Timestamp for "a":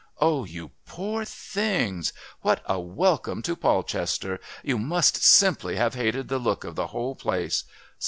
2.65-2.79